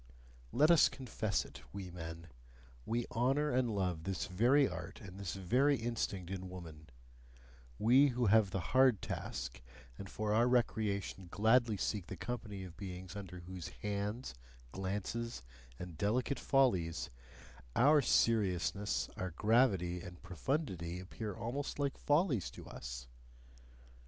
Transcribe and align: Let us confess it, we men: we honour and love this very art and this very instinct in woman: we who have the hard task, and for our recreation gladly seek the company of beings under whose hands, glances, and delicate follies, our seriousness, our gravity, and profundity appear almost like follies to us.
Let 0.51 0.71
us 0.71 0.89
confess 0.89 1.45
it, 1.45 1.61
we 1.73 1.91
men: 1.91 2.25
we 2.87 3.05
honour 3.11 3.51
and 3.51 3.69
love 3.69 4.01
this 4.03 4.25
very 4.25 4.67
art 4.67 4.99
and 4.99 5.19
this 5.19 5.35
very 5.35 5.77
instinct 5.77 6.31
in 6.31 6.49
woman: 6.49 6.89
we 7.77 8.07
who 8.07 8.25
have 8.25 8.49
the 8.49 8.61
hard 8.73 9.03
task, 9.03 9.61
and 9.99 10.09
for 10.09 10.33
our 10.33 10.47
recreation 10.47 11.27
gladly 11.29 11.77
seek 11.77 12.07
the 12.07 12.17
company 12.17 12.63
of 12.63 12.75
beings 12.77 13.15
under 13.15 13.41
whose 13.41 13.67
hands, 13.83 14.33
glances, 14.71 15.43
and 15.77 15.99
delicate 15.99 16.39
follies, 16.39 17.11
our 17.75 18.01
seriousness, 18.01 19.07
our 19.17 19.29
gravity, 19.29 20.01
and 20.01 20.23
profundity 20.23 20.99
appear 20.99 21.35
almost 21.35 21.77
like 21.77 21.95
follies 21.95 22.49
to 22.49 22.65
us. 22.65 23.05